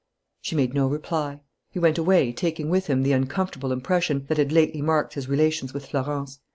[0.41, 1.41] She made no reply.
[1.69, 5.75] He went away, taking with him the uncomfortable impression that had lately marked his relations
[5.75, 6.39] with Florence.